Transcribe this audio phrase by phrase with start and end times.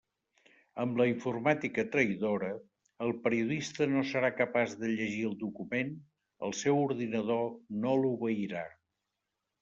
[0.83, 2.47] Amb la informàtica traïdora,
[3.07, 5.91] el periodista no serà capaç de llegir el document,
[6.47, 7.45] el seu ordinador
[7.85, 8.65] no l'obeirà.